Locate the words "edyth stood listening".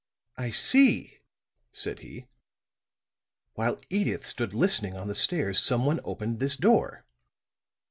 3.91-4.97